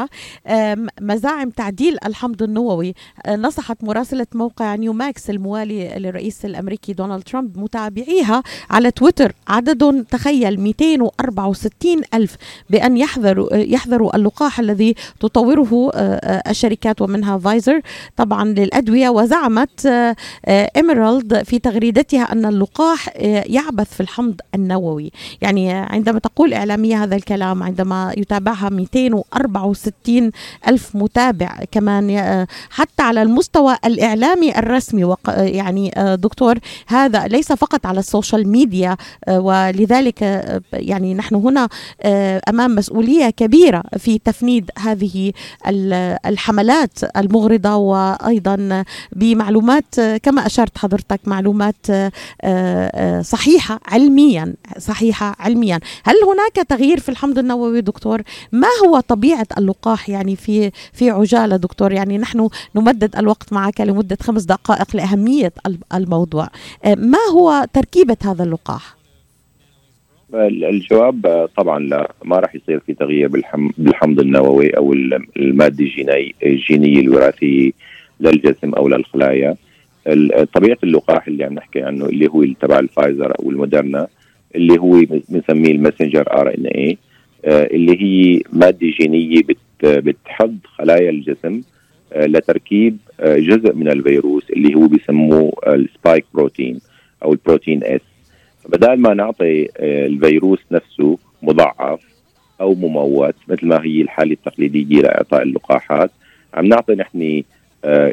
مزاعم 1.00 1.50
تعديل 1.50 1.96
الحمض 2.06 2.42
النووي. 2.42 2.94
آه، 3.26 3.37
نصحت 3.37 3.85
مراسلة 3.85 4.26
موقع 4.35 4.75
نيو 4.75 4.92
ماكس 4.92 5.30
الموالي 5.30 5.88
للرئيس 5.99 6.44
الأمريكي 6.44 6.92
دونالد 6.92 7.23
ترامب 7.23 7.58
متابعيها 7.58 8.42
على 8.70 8.90
تويتر 8.90 9.32
عدد 9.49 10.04
تخيل 10.11 10.61
264 10.61 12.02
ألف 12.14 12.37
بأن 12.70 12.96
يحذروا 12.96 13.56
يحذروا 13.56 14.16
اللقاح 14.16 14.61
الذي 14.61 14.94
تطوره 15.20 15.90
آه، 15.94 16.42
الشركات 16.50 17.02
ومنها 17.02 17.38
فايزر. 17.38 17.80
طبعا 18.16 18.44
للأدوية 18.44 19.08
وزعمت 19.08 19.87
ايميرالد 20.49 21.42
في 21.42 21.58
تغريدتها 21.58 22.32
أن 22.32 22.44
اللقاح 22.46 23.16
يعبث 23.46 23.94
في 23.94 24.00
الحمض 24.00 24.40
النووي. 24.54 25.12
يعني 25.42 25.55
يعني 25.56 25.86
عندما 25.90 26.18
تقول 26.18 26.54
إعلامية 26.54 27.02
هذا 27.02 27.16
الكلام 27.16 27.62
عندما 27.62 28.12
يتابعها 28.16 28.68
264 28.68 30.30
ألف 30.68 30.96
متابع 30.96 31.58
كمان 31.72 32.46
حتى 32.70 33.02
على 33.02 33.22
المستوى 33.22 33.76
الإعلامي 33.84 34.58
الرسمي 34.58 35.14
يعني 35.28 35.92
دكتور 35.96 36.58
هذا 36.86 37.26
ليس 37.26 37.52
فقط 37.52 37.86
على 37.86 37.98
ال 37.98 38.06
social 38.06 38.48
media 38.48 38.96
ولذلك 39.28 40.22
يعني 40.72 41.14
نحن 41.14 41.34
هنا 41.34 41.68
أمام 42.48 42.75
مسؤولية 42.75 43.30
كبيرة 43.30 43.82
في 43.98 44.18
تفنيد 44.18 44.70
هذه 44.78 45.32
الحملات 46.26 46.98
المغرضة 47.16 47.76
وأيضا 47.76 48.84
بمعلومات 49.12 50.00
كما 50.22 50.46
أشرت 50.46 50.78
حضرتك 50.78 51.20
معلومات 51.26 51.86
صحيحة 53.20 53.80
علميا 53.86 54.54
صحيحة 54.78 55.36
علميا. 55.46 55.80
هل 56.04 56.14
هناك 56.24 56.66
تغيير 56.68 57.00
في 57.00 57.08
الحمض 57.08 57.38
النووي 57.38 57.80
دكتور؟ 57.80 58.22
ما 58.52 58.68
هو 58.84 59.00
طبيعة 59.00 59.46
اللقاح 59.58 60.08
يعني 60.08 60.36
في 60.36 60.70
في 60.92 61.10
عجالة 61.10 61.56
دكتور؟ 61.56 61.92
يعني 61.92 62.18
نحن 62.18 62.48
نمدد 62.76 63.16
الوقت 63.16 63.52
معك 63.52 63.80
لمدة 63.80 64.18
خمس 64.22 64.42
دقائق 64.42 64.96
لأهمية 64.96 65.52
الموضوع. 65.94 66.48
آه، 66.84 66.94
ما 66.94 67.18
هو 67.32 67.66
تركيبة 67.72 68.16
هذا 68.24 68.44
اللقاح؟ 68.44 68.96
الجواب 70.34 71.48
طبعا 71.56 71.78
لا. 71.78 72.12
ما 72.24 72.36
راح 72.38 72.54
يصير 72.54 72.80
في 72.86 72.94
تغيير 72.94 73.28
بالحمض 73.78 74.20
النووي 74.20 74.70
أو 74.70 74.92
المادة 75.36 75.84
الجينيه 75.84 76.30
الجينيه 76.42 77.00
الوراثيه 77.00 77.70
للجسم 78.20 78.74
أو 78.74 78.88
للخلايا. 78.88 79.56
طبيعة 80.54 80.78
اللقاح 80.84 81.26
اللي 81.26 81.44
عم 81.44 81.52
نحكي 81.54 81.82
عنه 81.82 82.06
اللي 82.06 82.28
هو 82.28 82.44
تبع 82.60 82.78
الفايزر 82.78 83.32
أو 83.40 83.50
المودرنا 83.50 84.06
اللي 84.56 84.78
هو 84.78 85.02
بنسميه 85.28 85.72
ال 85.72 85.78
messenger 85.78 86.32
RNA 86.32 86.98
اللي 87.44 88.02
هي 88.02 88.42
مادة 88.52 88.86
جينية 89.00 89.40
بتحض 89.82 90.58
خلايا 90.64 91.10
الجسم 91.10 91.62
آه، 92.12 92.26
لتركيب 92.26 92.98
آه، 93.20 93.36
جزء 93.36 93.75
من 93.75 93.88
الفيروس 93.88 94.50
اللي 94.50 94.75
هو 94.75 94.86
بيسموه 94.86 95.52
ال 95.66 95.76
spike 95.76 96.25
protein 96.34 96.80
أو 97.22 97.32
البروتين 97.32 97.84
S 97.84 98.00
بدل 98.68 98.96
ما 98.96 99.14
نعطي 99.14 99.68
آه، 99.76 100.06
الفيروس 100.06 100.58
نفسه 100.70 101.18
مضعف 101.42 102.00
أو 102.60 102.75
مموت 102.75 103.34
مثل 103.48 103.66
ما 103.66 103.84
هي 103.84 104.00
الحالة 104.00 104.32
التقليدية 104.32 105.00
لإعطاء 105.00 105.42
اللقاحات 105.42 106.10
عم 106.54 106.66
نعطي 106.66 106.94
نحن 106.94 107.42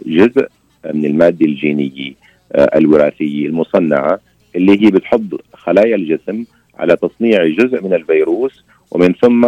جزء 0.05 0.47
من 0.93 1.05
المادة 1.05 1.45
الجينية 1.45 2.13
الوراثية 2.55 3.47
المصنعة 3.47 4.19
اللي 4.55 4.85
هي 4.85 4.91
بتحض 4.91 5.39
خلايا 5.53 5.95
الجسم 5.95 6.45
على 6.79 6.95
تصنيع 6.95 7.47
جزء 7.47 7.83
من 7.83 7.93
الفيروس 7.93 8.63
ومن 8.91 9.13
ثم 9.13 9.45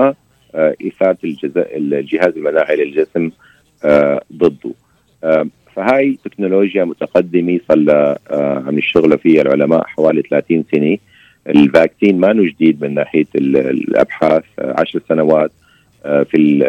آه، 0.55 0.75
إثارة 0.87 1.17
الجهاز 1.23 2.37
المناعي 2.37 2.75
للجسم 2.75 3.31
آه، 3.85 4.21
ضده. 4.33 4.71
آه، 5.23 5.47
فهاي 5.75 6.17
تكنولوجيا 6.25 6.83
متقدمة 6.83 7.59
صار 7.67 8.17
عم 8.67 8.77
يشتغلوا 8.77 9.17
فيها 9.17 9.41
العلماء 9.41 9.83
حوالي 9.87 10.21
30 10.21 10.65
سنة. 10.71 10.97
ال 11.47 11.56
vaccine 11.56 12.19
ما 12.19 12.33
جديد 12.33 12.83
من 12.83 12.93
ناحية 12.93 13.25
الأبحاث 13.35 14.43
10 14.59 15.01
سنوات 15.09 15.51
في 16.03 16.59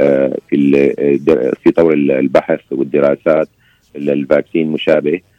في 0.48 1.54
في 1.62 1.70
طور 1.70 1.92
البحث 1.92 2.60
والدراسات 2.70 3.48
ال 3.96 4.05
vaccine 4.05 4.66
مشابه. 4.66 5.14
آه، 5.14 5.35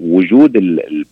وجود 0.00 0.52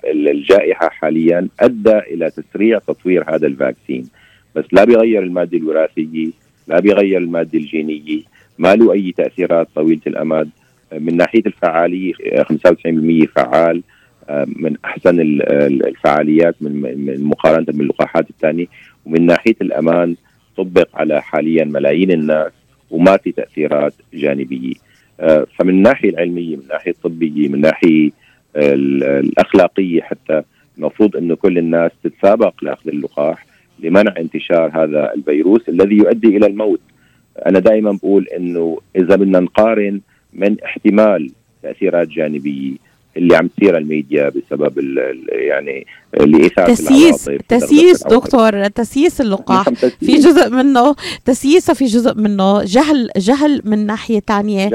الجائحة 0.04 0.88
حاليا 0.88 1.48
أدى 1.60 1.98
إلى 1.98 2.30
تسريع 2.30 2.78
تطوير 2.78 3.34
هذا 3.34 3.46
ال 3.46 3.53
vaccine. 3.53 4.08
بس 4.54 4.64
لا 4.72 4.84
بيغير 4.84 5.22
المادة 5.22 5.58
الوراثية 5.58 6.30
لا 6.68 6.80
بيغير 6.80 7.18
المادة 7.18 7.58
الجينية 7.58 8.22
ما 8.58 8.74
له 8.76 8.92
أي 8.92 9.12
تأثيرات 9.16 9.68
طويلة 9.74 10.00
الأمد. 10.06 10.50
من 10.92 11.16
ناحية 11.16 11.42
الفعالية 11.46 12.12
95% 12.42 13.26
فعال 13.36 13.82
آه، 14.28 14.46
من 14.56 14.76
أحسن 14.84 15.20
الفعاليات 15.20 16.54
من 16.60 17.28
مقارنة 17.28 17.66
باللقاحات 17.68 18.30
الثانية. 18.30 18.66
ومن 19.06 19.26
ناحية 19.26 19.56
الأمان 19.60 20.16
طبق 20.56 20.88
على 20.94 21.22
حاليا 21.22 21.64
ملايين 21.64 22.10
الناس 22.10 22.52
وما 22.90 23.16
في 23.16 23.32
تأثيرات 23.32 23.94
جانبية. 24.14 24.74
آه، 25.20 25.46
فمن 25.58 25.70
الناحيه 25.70 26.10
العلمية 26.10 26.56
من 26.56 26.62
الناحيه 26.62 26.90
الطبية 26.90 27.48
من 27.48 27.54
الناحيه 27.54 28.10
الأخلاقية 28.56 30.02
حتى 30.02 30.42
المفروض 30.78 31.16
إنه 31.16 31.34
كل 31.36 31.58
الناس 31.58 31.90
تتسابق 32.04 32.54
لأخذ 32.62 32.88
اللقاح 32.88 33.46
لمنع 33.78 34.14
انتشار 34.18 34.70
هذا 34.74 35.12
الفيروس 35.14 35.68
الذي 35.68 35.96
يؤدي 35.96 36.36
إلى 36.36 36.46
الموت. 36.46 36.80
أنا 37.46 37.58
دائما 37.58 37.92
بقول 37.92 38.26
إنه 38.36 38.78
إذا 38.96 39.16
بدنا 39.16 39.40
نقارن 39.40 40.00
من 40.32 40.56
احتمال 40.64 41.30
تأثيرات 41.62 42.08
جانبية 42.08 42.86
اللي 43.16 43.36
عم 43.36 43.46
تصير 43.46 43.78
الميديا 43.78 44.28
بسبب 44.28 44.78
يعني 45.28 45.86
لاثاره 46.20 46.66
تسييس 46.66 47.30
تسييس 47.48 48.06
دكتور 48.06 48.66
تسييس 48.68 49.20
اللقاح 49.20 49.68
في 50.00 50.16
جزء 50.16 50.50
منه 50.50 50.96
تسييس 51.24 51.70
في 51.70 51.84
جزء 51.84 52.14
منه 52.14 52.64
جهل 52.64 53.08
جهل 53.16 53.62
من 53.64 53.86
ناحية 53.86 54.20
ثانية 54.20 54.70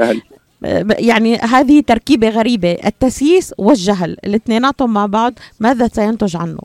يعني 0.98 1.36
هذه 1.36 1.80
تركيبة 1.80 2.28
غريبة. 2.28 2.72
التسييس 2.86 3.54
والجهل 3.58 4.16
الاثنيناتهم 4.24 4.92
مع 4.92 5.06
بعض 5.06 5.34
ماذا 5.60 5.88
سينتج 5.88 6.36
عنه؟ 6.36 6.58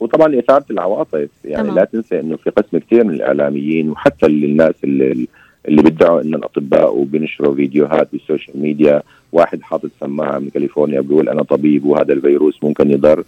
وطبعا 0.00 0.38
إثارة 0.38 0.64
العواطف. 0.70 1.28
يعني 1.44 1.62
تمام. 1.62 1.74
لا 1.78 1.84
تنسى 1.84 2.20
إنه 2.20 2.36
في 2.36 2.50
قسم 2.50 2.78
كثير 2.78 3.04
من 3.04 3.14
الإعلاميين 3.14 3.90
وحتى 3.90 4.26
الناس 4.26 4.74
اللي 4.84 5.26
اللي 5.68 5.82
بيدعوا 5.82 6.20
إن 6.20 6.34
الأطباء 6.34 6.96
وبينشروا 6.96 7.54
فيديوهات 7.54 8.08
بال 8.12 8.25
social 8.25 8.62
media 8.62 9.02
واحد 9.32 9.62
حاطط 9.62 9.90
سماعة 10.00 10.38
من 10.38 10.50
كاليفورنيا 10.50 11.00
بيقول 11.00 11.28
أنا 11.28 11.42
طبيب 11.42 11.84
وهذا 11.84 12.12
الفيروس 12.12 12.58
ممكن 12.62 12.90
يضر. 12.90 13.24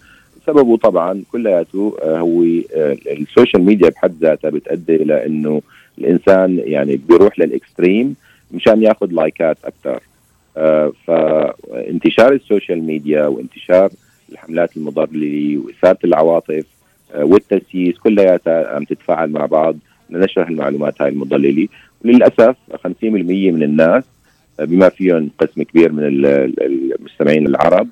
سببه 0.47 0.77
طبعا 0.77 1.23
كلياته 1.33 1.97
آه، 2.03 2.19
هو 2.19 2.43
آه، 2.43 2.97
ال 3.07 3.15
social 3.15 3.63
media 3.63 3.89
بحد 3.89 4.13
ذاتها 4.21 4.51
بتؤدي 4.51 4.97
إلى 4.97 5.27
إنه 5.27 5.63
الإنسان 5.99 6.61
يعني 6.65 6.97
بيروح 6.97 7.39
لل 7.39 7.56
extreme 7.56 8.15
مشان 8.53 8.83
ياخذ 8.83 9.07
like 9.11 9.48
ات 9.48 9.57
أكثر 9.65 10.01
آه 10.57 10.93
فانتشار 11.07 12.33
ال 12.33 12.40
social 12.40 12.83
media 12.83 13.27
وانتشار 13.27 13.91
الحملات 14.33 14.77
المضلله 14.77 15.59
وإثارة 15.59 15.99
العواطف 16.05 16.65
آه 17.15 17.25
والتسييس 17.25 17.99
كلياتها 17.99 18.75
عم 18.75 18.85
تتفاعل 18.85 19.31
مع 19.31 19.47
بعض. 19.47 19.77
لنشر 20.11 20.49
المعلومات 20.49 21.03
هاي 21.03 21.09
المضلله 21.09 21.69
وللأسف 22.05 22.57
50% 22.87 22.87
من 23.05 23.63
الناس 23.63 24.05
آه 24.61 24.65
بما 24.65 24.89
فيهم 24.89 25.31
قسم 25.39 25.63
كبير 25.63 25.93
من 25.93 26.03
المستمعين 26.61 27.47
العرب 27.47 27.89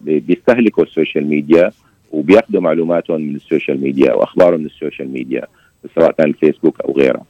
بيستهلكوا 0.00 0.84
ال 0.84 0.90
social 0.90 1.26
media 1.26 1.70
وبياخذوا 2.12 2.60
معلوماتهم 2.60 3.20
من 3.20 3.34
ال 3.36 3.42
social 3.42 3.80
media 3.80 4.14
وأخبارهم 4.14 4.60
من 4.60 4.66
ال 4.66 4.72
social 4.72 5.08
media 5.12 5.46
سواء 5.94 6.12
كان 6.12 6.28
الفيسبوك 6.28 6.80
أو 6.80 6.92
غيرها. 6.92 7.24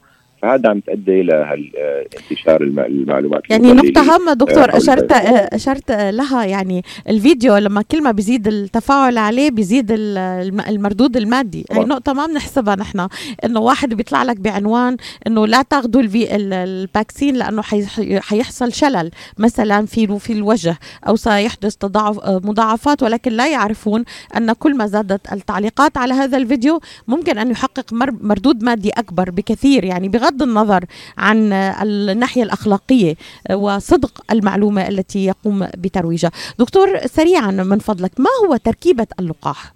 فهذا 0.44 0.68
عم 0.68 0.80
تؤدي 0.80 1.20
إلى 1.20 1.56
انتشار 2.30 2.62
المعلومات 2.62 3.42
يعني 3.50 3.72
نقطة 3.72 4.14
هامة 4.14 4.32
دكتور 4.32 4.76
أشرت 4.76 5.12
أشرت 5.52 5.90
لها 5.92 6.44
يعني 6.44 6.84
الفيديو 7.08 7.56
لما 7.56 7.82
كل 7.82 8.02
ما 8.02 8.10
بيزيد 8.10 8.48
التفاعل 8.48 9.18
عليه 9.18 9.50
بيزيد 9.50 9.86
المردود 10.68 11.16
المادي. 11.16 11.58
هي 11.70 11.76
يعني 11.76 11.88
نقطة 11.88 12.12
ما 12.12 12.26
بنحسبها 12.26 12.76
نحن 12.76 13.08
إنه 13.44 13.60
واحد 13.60 13.94
بيطلع 13.94 14.22
لك 14.22 14.36
بعنوان 14.36 14.96
إنه 15.26 15.46
لا 15.46 15.62
تاخذوا 15.62 16.02
الفاكسين 16.14 17.36
لأنه 17.36 17.62
حيحصل 18.20 18.72
شلل 18.72 19.10
مثلا 19.38 19.86
في 19.86 20.18
في 20.18 20.32
الوجه 20.32 20.78
أو 21.08 21.16
سيحدث 21.16 21.76
تضاعف 21.76 22.18
مضاعفات 22.26 23.02
ولكن 23.02 23.32
لا 23.32 23.48
يعرفون 23.48 24.04
أن 24.36 24.52
كل 24.52 24.76
ما 24.76 24.86
زادت 24.86 25.32
التعليقات 25.32 25.96
على 25.96 26.14
هذا 26.14 26.36
الفيديو 26.36 26.80
ممكن 27.08 27.38
أن 27.38 27.50
يحقق 27.50 27.92
مردود 28.20 28.64
مادي 28.64 28.90
أكبر 28.90 29.30
بكثير. 29.30 29.84
يعني 29.84 30.08
بغض 30.08 30.33
النظر 30.42 30.84
عن 31.18 31.52
الناحية 31.52 32.42
الأخلاقية 32.42 33.14
وصدق 33.52 34.24
المعلومة 34.32 34.88
التي 34.88 35.26
يقوم 35.26 35.68
بترويجها 35.78 36.30
دكتور 36.58 36.98
سريعا 37.06 37.50
من 37.50 37.78
فضلك 37.78 38.20
ما 38.20 38.30
هو 38.46 38.56
تركيبة 38.56 39.06
اللقاح؟ 39.20 39.74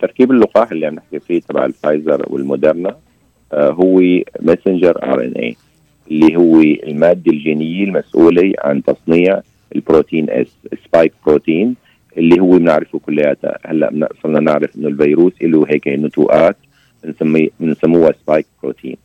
تركيب 0.00 0.30
اللقاح 0.30 0.70
اللي 0.70 0.86
عم 0.86 0.94
نحكي 0.94 1.20
فيه 1.20 1.40
تبع 1.40 1.64
الفايزر 1.64 2.26
والموديرنا 2.26 2.96
أه، 3.52 3.70
هو 3.70 4.00
messenger 4.40 5.02
RNA 5.02 5.56
اللي 6.10 6.36
هو 6.36 6.60
المادة 6.60 7.32
الجينية 7.32 7.84
المسؤولة 7.84 8.52
عن 8.58 8.82
تصنيع 8.82 9.40
البروتين 9.74 10.30
S 10.30 10.46
spike 10.86 11.12
protein 11.26 11.74
اللي 12.16 12.40
هو 12.40 12.58
بنعرفه 12.58 12.98
كلياتها 12.98 13.58
هلأ 13.66 14.08
صرنا 14.22 14.40
نعرف 14.40 14.76
إنه 14.76 14.88
الفيروس 14.88 15.32
له 15.42 15.64
هيك 15.68 15.88
نتوءات 15.88 16.56
بنسميه 17.04 17.48
بنسموها 17.60 18.12
spike 18.12 18.46
protein 18.62 18.96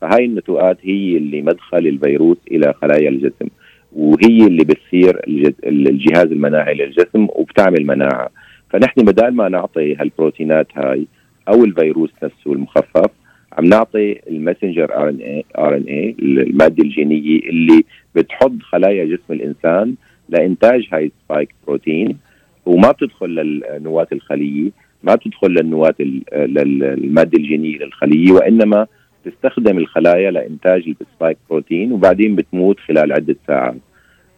فهاي 0.00 0.24
النتوءات 0.24 0.78
هي 0.82 1.16
اللي 1.16 1.42
مدخل 1.42 1.78
الفيروس 1.86 2.36
إلى 2.50 2.74
خلايا 2.82 3.08
الجسم 3.08 3.48
وهي 3.92 4.46
اللي 4.46 4.64
بتثير 4.64 5.20
الجهاز 5.66 6.32
المناعي 6.32 6.74
للجسم 6.74 7.26
وبتعمل 7.30 7.86
مناعة. 7.86 8.28
فنحن 8.70 9.02
بدال 9.04 9.34
ما 9.36 9.48
نعطي 9.48 9.94
هالبروتينات 9.96 10.66
هاي 10.74 11.06
أو 11.48 11.64
الفيروس 11.64 12.10
نفسه 12.22 12.52
المخفف 12.52 13.10
عم 13.52 13.64
نعطي 13.64 14.20
ال 14.30 14.37
messenger 14.37 14.96
RNA 14.96 15.20
RNA 15.20 16.16
المادة 16.22 16.82
الجينية 16.84 17.38
اللي 17.38 17.84
بتحض 18.14 18.58
خلايا 18.62 19.04
جسم 19.04 19.32
الإنسان 19.32 19.94
لإنتاج 20.28 20.88
هاي 20.92 21.04
ال 21.20 21.26
spike 21.26 21.54
protein 21.66 22.18
وما 22.66 22.90
بتدخل 22.90 23.26
للنواة 23.26 24.06
الخلية. 24.12 24.70
ما 25.02 25.14
بتدخل 25.14 25.48
للنواه 25.48 25.94
للمادة 26.32 27.38
الجينية 27.38 27.78
للخلية 27.78 28.32
وإنما 28.32 28.86
تستخدم 29.24 29.78
الخلايا 29.78 30.30
لإنتاج 30.30 30.94
ال 31.00 31.06
spike 31.06 31.38
protein 31.50 31.92
وبعدين 31.92 32.36
بتموت 32.36 32.80
خلال 32.80 33.12
عدة 33.12 33.36
ساعات. 33.46 33.76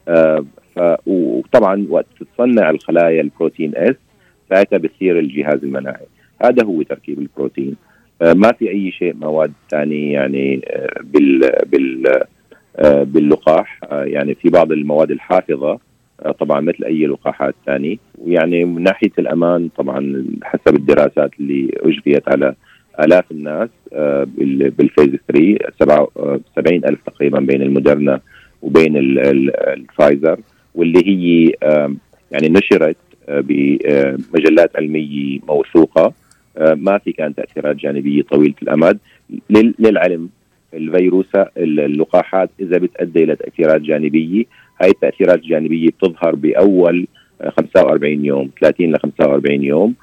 آه 0.08 0.44
ف 0.74 0.80
وطبعا 1.06 1.86
وقت 1.88 2.06
تتصنع 2.20 2.70
الخلايا 2.70 3.20
البروتين 3.20 3.72
S 3.76 3.96
ساعتها 4.50 4.76
بتثير 4.78 5.18
الجهاز 5.18 5.64
المناعي. 5.64 6.06
هذا 6.42 6.64
هو 6.64 6.82
تركيب 6.82 7.18
البروتين. 7.18 7.76
آه 8.22 8.32
ما 8.32 8.52
في 8.52 8.70
أي 8.70 8.90
شيء 8.90 9.14
مواد 9.14 9.52
ثانية 9.70 10.12
يعني 10.12 10.60
آه 10.66 11.00
بال 11.02 11.50
بال 11.66 12.22
آه 12.76 13.02
باللقاح. 13.02 13.80
آه 13.84 14.04
يعني 14.04 14.34
في 14.34 14.48
بعض 14.48 14.72
المواد 14.72 15.10
الحافظة 15.10 15.78
طبعا 16.32 16.60
مثل 16.60 16.84
أي 16.84 17.06
لقاحات 17.06 17.54
ثانية. 17.66 17.96
ويعني 18.18 18.64
من 18.64 18.82
ناحية 18.82 19.12
الأمان 19.18 19.68
طبعا 19.76 20.24
حسب 20.42 20.76
الدراسات 20.76 21.30
اللي 21.40 21.70
أجريت 21.82 22.28
على 22.28 22.54
آلاف 23.00 23.30
الناس 23.30 23.68
آه، 23.92 24.26
بال 24.78 24.87
phase 24.87 25.10
3 25.28 25.58
70 26.56 26.84
ألف 26.84 26.98
تقريبا 27.06 27.40
بين 27.40 27.62
المودرنا 27.62 28.20
وبين 28.62 28.92
الفايزر 28.96 30.38
واللي 30.74 31.02
هي 31.06 31.52
يعني 32.30 32.48
نشرت 32.48 32.96
آه، 33.28 33.40
بمجلات 33.40 34.76
علمية 34.76 35.38
موثوقة 35.48 36.12
ما 36.60 36.98
في 36.98 37.12
كان 37.12 37.34
تأثيرات 37.34 37.76
جانبية 37.76 38.22
طويلة 38.22 38.54
الأمد. 38.62 38.98
للعلم 39.78 40.28
الفيروس 40.74 41.26
اللقاحات 41.56 42.50
إذا 42.60 42.78
بتؤدي 42.78 43.24
إلى 43.24 43.36
تأثيرات 43.36 43.80
جانبية 43.80 44.44
هاي 44.82 44.90
التأثيرات 44.90 45.38
الجانبية 45.38 45.88
بتظهر 45.88 46.34
بأول 46.34 47.06
45 47.42 48.24
يوم 48.24 48.50
30 48.60 48.92
ل 48.92 48.98
45 48.98 49.64
يوم. 49.64 49.94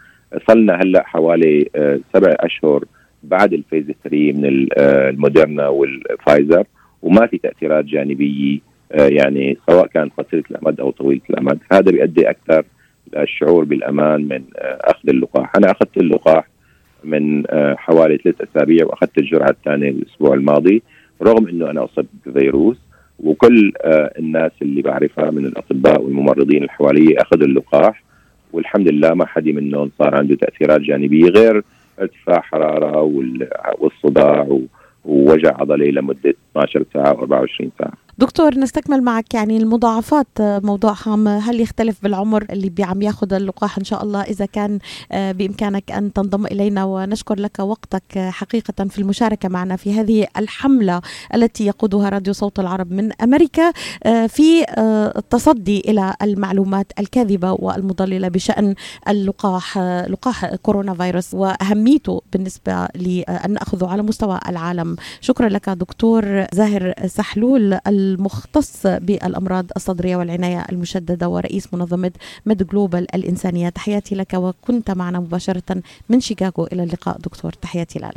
صلنا 0.48 0.76
هلأ 0.76 1.04
حوالي 1.08 1.70
آه، 1.76 2.00
سبع 2.14 2.36
أشهر 2.40 2.86
بعد 3.24 3.54
ال 3.54 3.59
phase 3.59 3.86
3 4.04 4.34
من 4.34 4.68
آه، 4.78 5.10
الموديرنا 5.10 5.68
والفايزر. 5.68 6.64
وما 7.02 7.28
في 7.28 7.38
تأثيرات 7.38 7.86
جانبية 7.86 8.60
آه، 8.92 9.08
يعني 9.08 9.58
سواء 9.70 9.88
كانت 9.88 10.14
قصيرة 10.18 10.44
الأمد 10.52 10.80
أو 10.80 10.92
طويلة 10.92 11.22
الأمد. 11.30 11.60
هذا 11.72 11.92
بيؤدي 11.92 12.30
أكثر 12.30 12.66
للشعور 13.14 13.64
بالأمان 13.64 14.28
من 14.28 14.44
أخذ 14.62 15.10
اللقاح. 15.10 15.52
أنا 15.58 15.72
أخذت 15.72 15.98
اللقاح 15.98 16.48
من 17.04 17.44
حوالي 17.78 18.18
ثلاث 18.18 18.36
أسابيع 18.42 18.86
وأخذت 18.86 19.18
الجرعة 19.18 19.50
الثانية 19.50 19.90
الأسبوع 19.90 20.34
الماضي 20.34 20.84
رغم 21.22 21.48
إنه 21.48 21.70
أنا 21.72 21.86
أصبت 21.86 22.08
بفيروس. 22.26 22.78
وكل 23.24 23.74
آه، 23.82 24.14
الناس 24.20 24.52
اللي 24.62 24.82
بعرفها 24.82 25.32
من 25.32 25.46
الأطباء 25.46 26.02
والممرضين 26.02 26.58
اللي 26.58 26.70
حوالي 26.70 27.16
أخذوا 27.18 27.48
اللقاح 27.48 28.04
والحمد 28.54 28.92
لله 28.92 29.14
ما 29.14 29.26
حد 29.26 29.46
منهم 29.46 29.92
صار 30.00 30.16
عنده 30.16 30.36
تأثيرات 30.36 30.82
جانبية 30.82 31.30
غير 31.30 31.64
ارتفاع 32.00 32.42
حرارة 32.42 33.02
والصداع 33.80 34.60
ووجع 35.06 35.58
عضلي 35.60 35.92
لمدة 35.92 36.34
12 36.52 36.86
ساعة 36.94 37.14
و 37.14 37.20
24 37.20 37.72
ساعة. 37.80 37.94
دكتور 38.22 38.60
نستكمل 38.60 39.04
معك 39.04 39.34
يعني 39.34 39.58
المضاعفات 39.58 40.28
موضوع 40.40 40.96
هام 41.06 41.28
هل 41.28 41.62
يختلف 41.62 42.04
بالعمر؟ 42.04 42.46
اللي 42.50 42.72
عم 42.80 43.02
ياخذ 43.02 43.34
اللقاح 43.34 43.78
إن 43.78 43.84
شاء 43.84 44.04
الله 44.04 44.22
إذا 44.22 44.46
كان 44.46 44.80
آه، 45.12 45.32
بإمكانك 45.32 45.92
أن 45.92 46.14
تنضم 46.14 46.46
إلينا. 46.46 46.84
ونشكر 46.84 47.40
لك 47.40 47.60
وقتك 47.60 48.18
حقيقة 48.18 48.86
في 48.90 49.00
المشاركة 49.00 49.50
معنا 49.50 49.76
في 49.76 49.94
هذه 49.94 50.28
الحملة 50.38 51.02
التي 51.34 51.66
يقودها 51.66 52.10
راديو 52.10 52.34
صوت 52.34 52.60
العرب 52.60 52.92
من 52.92 53.22
أمريكا 53.22 53.72
آه، 54.04 54.28
في 54.28 54.64
آه، 54.64 55.14
التصدي 55.18 55.80
إلى 55.80 56.14
المعلومات 56.22 56.92
الكاذبة 57.00 57.52
والمضللة 57.52 58.28
بشأن 58.28 58.76
اللقاح 59.08 59.78
لقاح 60.08 60.56
كورونا 60.56 60.94
فيروس. 60.94 61.34
وأهميته 61.34 62.22
بالنسبة 62.34 62.88
لأن 62.96 63.54
ناخذه 63.54 63.88
على 63.88 64.04
مستوى 64.04 64.40
العالم. 64.50 64.96
شكرا 65.22 65.50
لك 65.50 65.70
دكتور 65.70 66.46
زاهر 66.54 66.94
سحلول 67.08 67.80
المختص 68.12 68.88
بالأمراض 68.88 69.66
الصدرية 69.76 70.16
والعناية 70.16 70.66
المشددة 70.72 71.30
ورئيس 71.30 71.74
منظمة 71.74 72.12
ميد 72.46 72.68
جلوبال 72.68 73.16
الإنسانية. 73.16 73.70
تحياتي 73.70 74.16
لك 74.16 74.34
وكنت 74.34 74.92
معنا 74.92 75.20
مباشرة 75.20 75.82
من 76.10 76.20
شيكاغو. 76.20 76.66
إلى 76.66 76.84
اللقاء 76.84 77.18
دكتور. 77.18 77.54
تحياتي 77.54 78.00
لك. 78.00 78.14